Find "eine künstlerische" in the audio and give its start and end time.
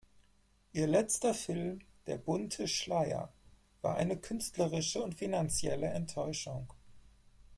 3.97-4.99